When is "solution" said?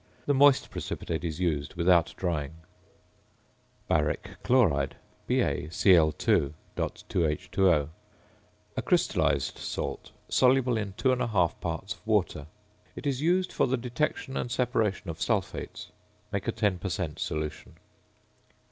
17.19-17.75